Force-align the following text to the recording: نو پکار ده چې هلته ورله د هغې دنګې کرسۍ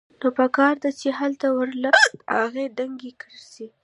نو 0.19 0.27
پکار 0.39 0.75
ده 0.83 0.89
چې 0.99 1.07
هلته 1.19 1.47
ورله 1.57 1.89
د 1.95 2.19
هغې 2.37 2.65
دنګې 2.77 3.11
کرسۍ 3.21 3.67